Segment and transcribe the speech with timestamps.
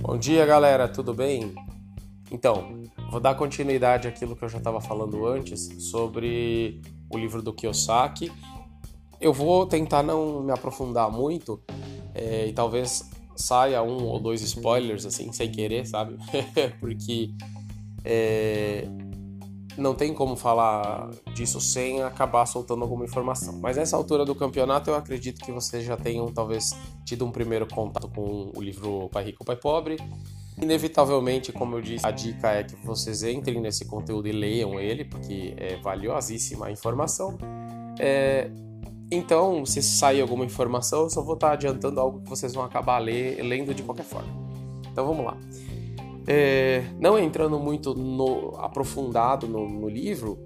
[0.00, 1.54] Bom dia, galera, tudo bem?
[2.30, 6.80] Então, vou dar continuidade àquilo que eu já estava falando antes sobre
[7.10, 8.30] o livro do Kiyosaki.
[9.20, 11.60] Eu vou tentar não me aprofundar muito
[12.14, 16.16] é, e talvez saia um ou dois spoilers assim, sem querer, sabe?
[16.78, 17.30] Porque
[18.04, 18.86] é,
[19.76, 23.58] não tem como falar disso sem acabar soltando alguma informação.
[23.60, 26.70] Mas nessa altura do campeonato eu acredito que vocês já tenham talvez
[27.04, 29.96] tido um primeiro contato com o livro Pai Rico, Pai Pobre
[30.60, 35.04] Inevitavelmente, como eu disse, a dica é que vocês entrem nesse conteúdo e leiam ele,
[35.04, 37.36] porque é valiosíssima a informação.
[37.98, 38.48] É,
[39.10, 42.98] então, se sair alguma informação, eu só vou estar adiantando algo que vocês vão acabar
[42.98, 44.28] ler, lendo de qualquer forma.
[44.92, 45.36] Então vamos lá.
[46.26, 50.38] É, não entrando muito no, aprofundado no, no, livro,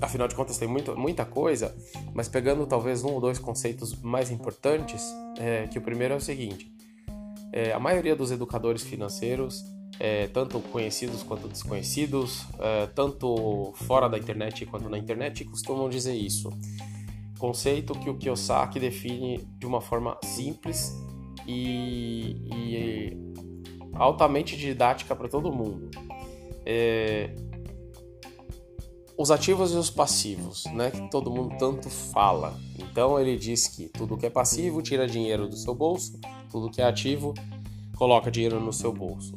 [0.00, 1.74] afinal de contas tem muito, muita coisa,
[2.12, 5.02] mas pegando talvez um ou dois conceitos mais importantes,
[5.38, 6.72] é, que o primeiro é o seguinte:
[7.52, 9.64] é, a maioria dos educadores financeiros,
[9.98, 16.14] é, tanto conhecidos quanto desconhecidos, é, tanto fora da internet quanto na internet, costumam dizer
[16.14, 16.50] isso.
[17.38, 20.96] Conceito que o Kiyosaki define de uma forma simples
[21.46, 23.43] e, e
[23.94, 25.90] altamente didática para todo mundo.
[26.66, 27.34] É,
[29.16, 32.58] os ativos e os passivos, né, que todo mundo tanto fala.
[32.78, 36.18] Então ele diz que tudo que é passivo tira dinheiro do seu bolso,
[36.50, 37.32] tudo que é ativo
[37.96, 39.34] coloca dinheiro no seu bolso.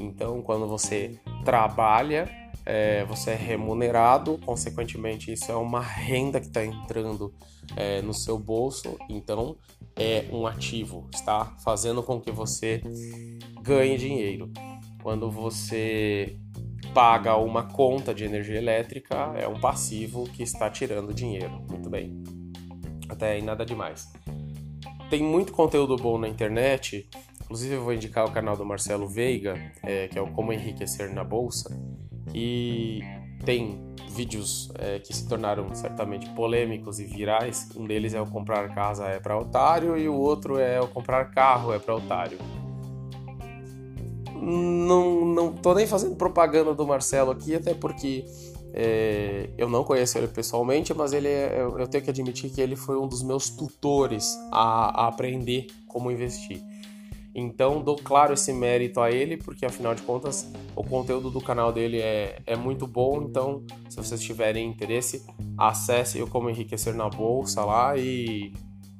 [0.00, 2.30] Então, quando você trabalha,
[2.70, 7.32] é, você é remunerado, consequentemente, isso é uma renda que está entrando
[7.74, 9.56] é, no seu bolso, então
[9.96, 12.82] é um ativo, está fazendo com que você
[13.62, 14.52] ganhe dinheiro.
[15.02, 16.36] Quando você
[16.92, 21.64] paga uma conta de energia elétrica, é um passivo que está tirando dinheiro.
[21.70, 22.22] Muito bem.
[23.08, 24.12] Até aí nada demais.
[25.08, 27.08] Tem muito conteúdo bom na internet,
[27.44, 31.10] inclusive eu vou indicar o canal do Marcelo Veiga, é, que é o Como Enriquecer
[31.14, 31.74] na Bolsa,
[32.32, 33.00] que
[33.44, 37.68] tem vídeos é, que se tornaram certamente polêmicos e virais.
[37.76, 41.26] Um deles é o comprar casa é para otário e o outro é o comprar
[41.26, 42.38] carro é para otário.
[44.34, 48.24] Não, não tô nem fazendo propaganda do Marcelo aqui, até porque
[48.72, 52.76] é, eu não conheço ele pessoalmente, mas ele é, eu tenho que admitir que ele
[52.76, 56.62] foi um dos meus tutores a, a aprender como investir.
[57.34, 61.72] Então dou claro esse mérito a ele, porque afinal de contas o conteúdo do canal
[61.72, 63.22] dele é, é muito bom.
[63.22, 65.24] Então, se vocês tiverem interesse,
[65.56, 68.52] acesse o Como Enriquecer na Bolsa lá e.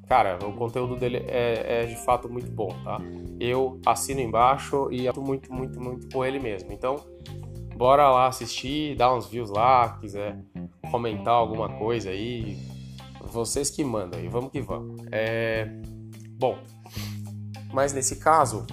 [0.07, 2.99] Cara, o conteúdo dele é, é de fato muito bom, tá?
[3.39, 6.73] Eu assino embaixo e atuo muito, muito, muito com ele mesmo.
[6.73, 6.97] Então,
[7.77, 10.43] bora lá assistir, dar uns views lá, quiser
[10.91, 12.57] comentar alguma coisa aí,
[13.31, 15.01] vocês que mandam e vamos que vamos.
[15.13, 15.69] É...
[16.39, 16.57] Bom,
[17.79, 18.67] mas nesse caso,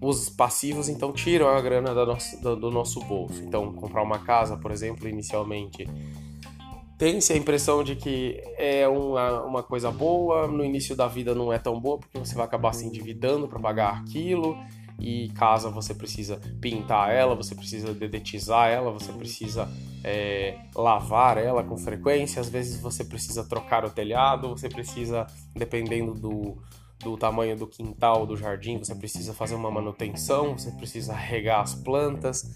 [0.00, 3.42] os passivos então tiram a grana nossa, do, nosso bolso.
[3.44, 5.86] Então, comprar uma casa, por exemplo, inicialmente
[6.96, 11.52] tem-se a impressão de que é uma, uma coisa boa, no início da vida não
[11.52, 14.56] é tão boa, porque você vai acabar se endividando para pagar aquilo
[14.98, 19.68] e casa você precisa pintar ela, você precisa dedetizar ela, você precisa
[20.02, 26.14] é, lavar ela com frequência, às vezes você precisa trocar o telhado, você precisa, dependendo
[26.14, 26.56] do,
[27.02, 31.74] do tamanho do quintal, do jardim, você precisa fazer uma manutenção, você precisa regar as
[31.74, 32.54] plantas,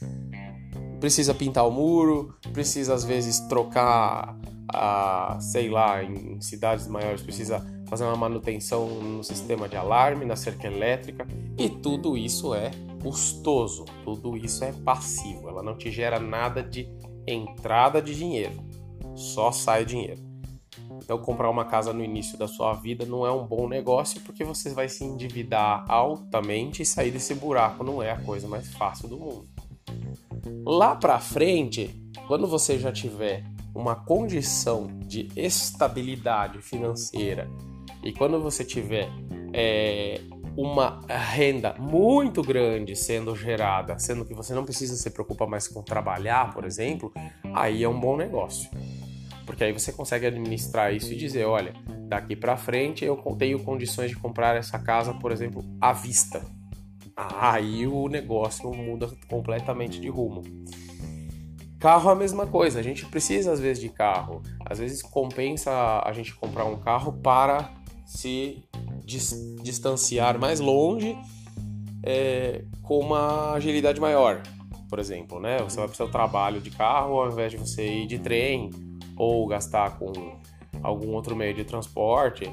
[1.01, 4.39] precisa pintar o muro, precisa às vezes trocar
[4.73, 10.37] a, sei lá, em cidades maiores precisa fazer uma manutenção no sistema de alarme, na
[10.37, 11.27] cerca elétrica,
[11.57, 12.71] e tudo isso é
[13.03, 16.89] custoso, tudo isso é passivo, ela não te gera nada de
[17.27, 18.55] entrada de dinheiro,
[19.15, 20.21] só sai dinheiro.
[21.07, 24.43] Então, comprar uma casa no início da sua vida não é um bom negócio porque
[24.43, 29.09] você vai se endividar altamente e sair desse buraco não é a coisa mais fácil
[29.09, 29.47] do mundo.
[30.67, 31.95] Lá para frente,
[32.27, 37.49] quando você já tiver uma condição de estabilidade financeira
[38.03, 39.09] e quando você tiver
[39.53, 40.21] é,
[40.57, 45.85] uma renda muito grande sendo gerada, sendo que você não precisa se preocupar mais com
[45.85, 47.13] trabalhar, por exemplo,
[47.55, 48.69] aí é um bom negócio.
[49.47, 51.73] Porque aí você consegue administrar isso e dizer, olha,
[52.09, 56.45] daqui para frente eu tenho condições de comprar essa casa, por exemplo, à vista.
[57.17, 60.43] Aí o negócio muda completamente de rumo.
[61.79, 64.43] Carro é a mesma coisa, a gente precisa às vezes de carro.
[64.65, 65.71] Às vezes compensa
[66.05, 67.71] a gente comprar um carro para
[68.05, 68.65] se
[69.05, 69.33] dis
[69.63, 71.17] distanciar mais longe
[72.03, 74.43] é, com uma agilidade maior.
[74.89, 75.59] Por exemplo, né?
[75.59, 78.71] Você vai para o seu trabalho de carro ao invés de você ir de trem
[79.17, 80.13] ou gastar com
[80.83, 82.51] algum outro meio de transporte.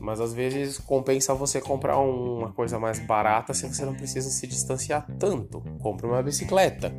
[0.00, 4.46] Mas às vezes compensa você comprar uma coisa mais barata se você não precisa se
[4.46, 5.60] distanciar tanto.
[5.80, 6.92] Compre uma bicicleta.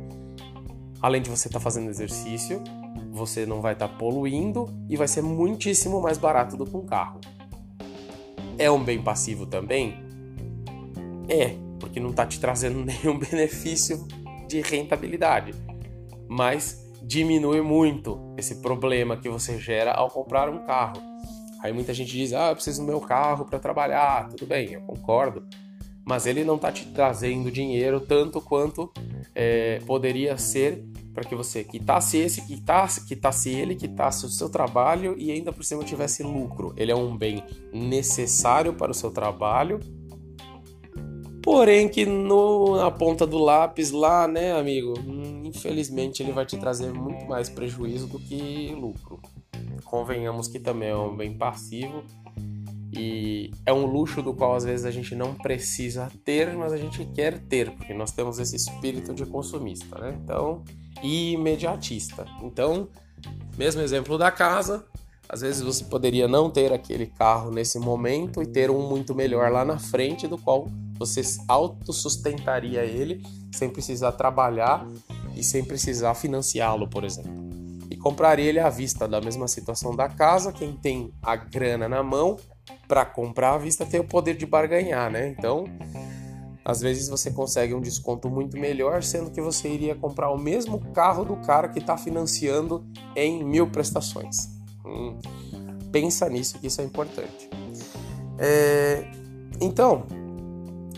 [1.00, 2.62] Além de você estar tá fazendo exercício,
[3.10, 6.84] você não vai estar tá poluindo e vai ser muitíssimo mais barato do que um
[6.84, 7.20] carro.
[8.58, 9.94] É um bem passivo também?
[11.26, 14.06] É, porque não está te trazendo nenhum benefício
[14.46, 15.54] de rentabilidade.
[16.28, 21.00] Mas diminui muito esse problema que você gera ao comprar um carro.
[21.62, 24.28] Aí muita gente diz: Ah, eu preciso do meu carro para trabalhar.
[24.28, 25.46] Tudo bem, eu concordo.
[26.04, 28.90] Mas ele não está te trazendo dinheiro tanto quanto
[29.34, 35.14] é, poderia ser para que você quitasse esse, quitasse, quitasse ele, quitasse o seu trabalho
[35.18, 36.72] e ainda por cima tivesse lucro.
[36.76, 39.78] Ele é um bem necessário para o seu trabalho,
[41.50, 46.56] porém que no, na ponta do lápis lá, né, amigo, hum, infelizmente ele vai te
[46.56, 49.20] trazer muito mais prejuízo do que lucro.
[49.84, 52.04] Convenhamos que também é um bem passivo
[52.96, 56.76] e é um luxo do qual às vezes a gente não precisa ter, mas a
[56.76, 60.16] gente quer ter, porque nós temos esse espírito de consumista, né?
[60.22, 60.62] Então,
[61.02, 62.26] e imediatista.
[62.44, 62.88] Então,
[63.58, 64.86] mesmo exemplo da casa,
[65.28, 69.50] às vezes você poderia não ter aquele carro nesse momento e ter um muito melhor
[69.50, 70.68] lá na frente, do qual
[71.00, 74.86] você autossustentaria ele sem precisar trabalhar
[75.34, 77.32] e sem precisar financiá-lo, por exemplo.
[77.90, 82.02] E compraria ele à vista da mesma situação da casa, quem tem a grana na
[82.02, 82.36] mão
[82.86, 85.28] para comprar à vista tem o poder de barganhar, né?
[85.28, 85.64] Então,
[86.62, 90.78] às vezes você consegue um desconto muito melhor, sendo que você iria comprar o mesmo
[90.92, 92.86] carro do cara que está financiando
[93.16, 94.50] em mil prestações.
[94.84, 95.18] Hum,
[95.90, 97.48] pensa nisso que isso é importante.
[98.38, 99.04] É,
[99.60, 100.06] então,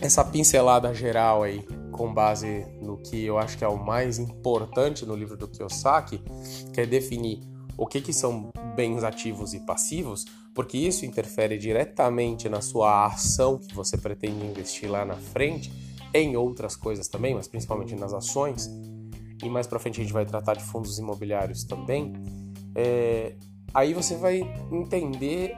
[0.05, 5.05] essa pincelada geral aí, com base no que eu acho que é o mais importante
[5.05, 6.21] no livro do Kiyosaki,
[6.73, 7.39] que é definir
[7.77, 13.57] o que, que são bens ativos e passivos, porque isso interfere diretamente na sua ação
[13.57, 15.71] que você pretende investir lá na frente,
[16.13, 18.69] em outras coisas também, mas principalmente nas ações,
[19.41, 22.13] e mais para frente a gente vai tratar de fundos imobiliários também.
[22.75, 23.35] É,
[23.73, 24.41] aí você vai
[24.71, 25.55] entender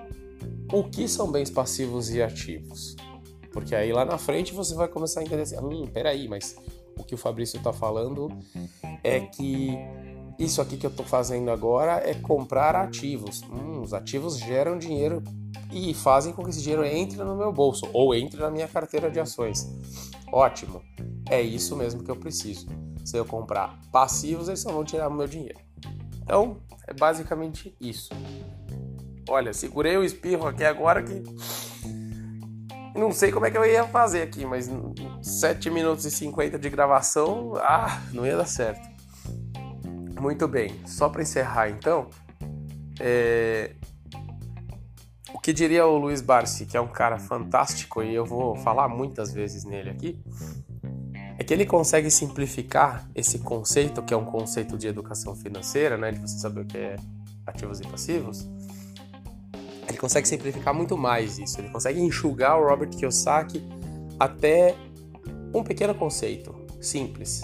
[0.71, 2.95] o que são bens passivos e ativos.
[3.55, 6.57] Porque aí lá na frente você vai começar a entender assim, hum, peraí, mas
[6.99, 8.27] o que o Fabrício está falando
[9.01, 9.77] é que
[10.37, 13.43] isso aqui que eu estou fazendo agora é comprar ativos.
[13.43, 15.23] Hum, os ativos geram dinheiro
[15.71, 19.09] e fazem com que esse dinheiro entre no meu bolso ou entre na minha carteira
[19.09, 19.65] de ações.
[20.33, 20.81] Ótimo,
[21.29, 22.67] é isso mesmo que eu preciso.
[23.05, 25.59] Se eu comprar passivos, eles só vão tirar meu dinheiro.
[26.21, 28.09] Então, é basicamente isso.
[29.29, 31.23] Olha, segurei o espirro aqui agora que.
[32.95, 34.69] Não sei como é que eu ia fazer aqui, mas
[35.21, 38.88] 7 minutos e 50 de gravação, ah, não ia dar certo.
[40.19, 42.09] Muito bem, só para encerrar então,
[43.00, 43.75] é...
[45.33, 48.88] o que diria o Luiz Barsi, que é um cara fantástico e eu vou falar
[48.88, 50.18] muitas vezes nele aqui,
[51.38, 56.12] é que ele consegue simplificar esse conceito, que é um conceito de educação financeira, né,
[56.12, 56.95] de você saber o que é
[57.45, 58.48] ativos e passivos.
[60.05, 63.59] Consegue simplificar muito mais isso, ele consegue enxugar o Robert Kiyosaki
[64.19, 64.75] até
[65.51, 67.41] um pequeno conceito simples,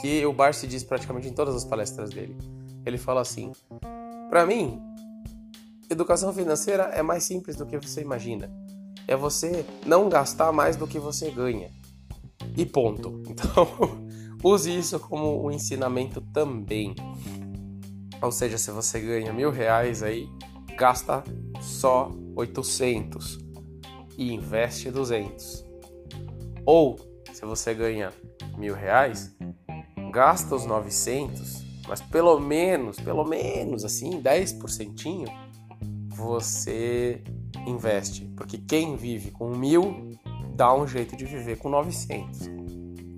[0.00, 2.34] que o Barsi diz praticamente em todas as palestras dele.
[2.86, 3.52] Ele fala assim:
[4.30, 4.80] para mim,
[5.90, 8.50] educação financeira é mais simples do que você imagina.
[9.06, 11.70] É você não gastar mais do que você ganha.
[12.56, 13.20] E ponto.
[13.28, 13.68] Então,
[14.42, 16.94] use isso como um ensinamento também.
[18.22, 20.26] Ou seja, se você ganha mil reais aí,
[20.76, 21.24] gasta
[21.60, 23.38] só 800
[24.18, 25.64] e investe 200.
[26.64, 26.98] Ou,
[27.32, 28.12] se você ganha
[28.58, 29.34] mil reais,
[30.12, 35.24] gasta os 900, mas pelo menos, pelo menos assim, 10%
[36.08, 37.22] você
[37.66, 38.24] investe.
[38.36, 40.10] Porque quem vive com mil
[40.54, 42.50] dá um jeito de viver com 900.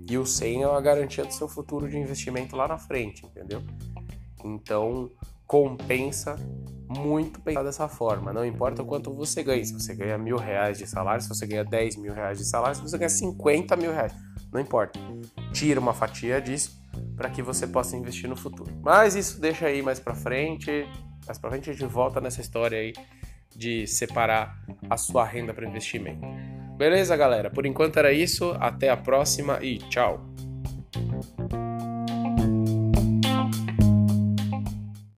[0.09, 3.61] E o 100 é uma garantia do seu futuro de investimento lá na frente, entendeu?
[4.43, 5.09] Então
[5.49, 6.35] compensa
[6.87, 8.31] muito pensar dessa forma.
[8.31, 9.65] Não importa o quanto você ganha.
[9.65, 12.75] Se você ganha mil reais de salário, se você ganha 10 mil reais de salário,
[12.75, 14.13] se você ganha 50 mil reais.
[14.53, 14.99] Não importa.
[15.51, 16.79] Tira uma fatia disso
[17.17, 18.71] para que você possa investir no futuro.
[18.83, 20.87] Mas isso deixa aí mais para frente.
[21.25, 22.93] Mais para frente a gente volta nessa história aí
[23.55, 24.55] de separar
[24.87, 26.21] a sua renda para investimento.
[26.77, 27.49] Beleza, galera?
[27.49, 28.55] Por enquanto era isso.
[28.59, 30.28] Até a próxima e tchau.